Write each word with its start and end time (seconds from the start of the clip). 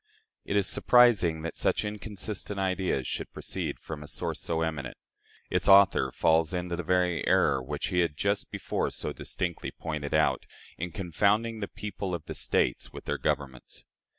"It 0.45 0.55
is 0.57 0.65
surprising 0.67 1.43
that 1.43 1.55
such 1.55 1.85
inconsistent 1.85 2.57
ideas 2.59 3.05
should 3.05 3.31
proceed 3.31 3.77
from 3.79 4.01
a 4.01 4.07
source 4.07 4.39
so 4.41 4.63
eminent. 4.63 4.97
Its 5.51 5.67
author 5.67 6.11
falls 6.11 6.53
into 6.55 6.75
the 6.75 6.81
very 6.81 7.23
error 7.27 7.61
which 7.61 7.89
he 7.89 7.99
had 7.99 8.17
just 8.17 8.49
before 8.49 8.89
so 8.89 9.13
distinctly 9.13 9.69
pointed 9.69 10.15
out, 10.15 10.47
in 10.75 10.91
confounding 10.91 11.59
the 11.59 11.67
people 11.67 12.15
of 12.15 12.25
the 12.25 12.33
States 12.33 12.91
with 12.91 13.03
their 13.03 13.19
governments. 13.19 13.85